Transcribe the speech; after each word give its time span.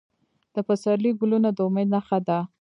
د 0.53 0.55
پسرلي 0.67 1.11
ګلونه 1.19 1.49
د 1.57 1.59
امید 1.67 1.87
نښه 1.93 2.19
ده. 2.27 2.39